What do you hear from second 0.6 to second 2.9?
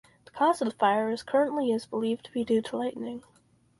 of the fire is currently is believed to be due to